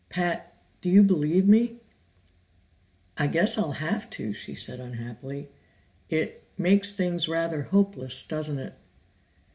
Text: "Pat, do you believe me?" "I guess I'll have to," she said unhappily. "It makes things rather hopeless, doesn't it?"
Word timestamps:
"Pat, 0.09 0.55
do 0.81 0.89
you 0.89 1.03
believe 1.03 1.47
me?" 1.47 1.77
"I 3.19 3.27
guess 3.27 3.55
I'll 3.55 3.73
have 3.73 4.09
to," 4.09 4.33
she 4.33 4.55
said 4.55 4.79
unhappily. 4.79 5.49
"It 6.09 6.43
makes 6.57 6.91
things 6.93 7.29
rather 7.29 7.61
hopeless, 7.69 8.23
doesn't 8.23 8.57
it?" 8.57 8.73